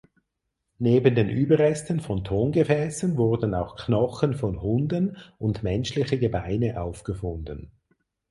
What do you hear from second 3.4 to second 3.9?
auch